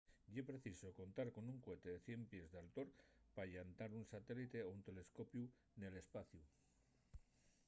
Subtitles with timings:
[0.35, 2.87] ye preciso contar con un cohete de 100 pies d’altor
[3.35, 5.45] pa llantar un satélite o un telescopiu
[5.79, 6.43] nel espaciu